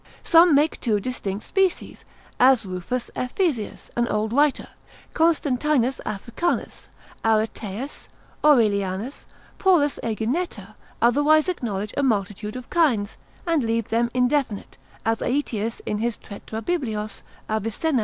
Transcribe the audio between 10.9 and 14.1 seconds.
others acknowledge a multitude of kinds, and leave them